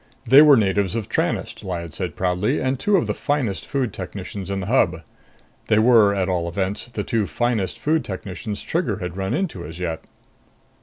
[0.25, 4.49] They were natives of Tranest, Lyad said proudly, and two of the finest food technicians
[4.49, 5.03] in the Hub.
[5.67, 9.79] They were, at all events, the two finest food technicians Trigger had run into as
[9.79, 10.03] yet.